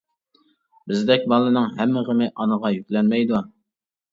[0.91, 3.47] بىزدەك بالىنىڭ ھەممە غېمى ئانىغا يۈكلەنمەيدۇ.